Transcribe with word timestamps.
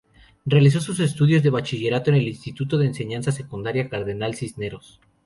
Realizó 0.47 0.79
sus 0.81 0.99
estudios 0.99 1.43
de 1.43 1.51
bachillerato 1.51 2.09
en 2.09 2.15
el 2.17 2.27
Instituto 2.27 2.79
de 2.79 2.87
Enseñanza 2.87 3.31
Secundaria 3.31 3.87
Cardenal 3.87 4.33
Cisneros. 4.33 4.99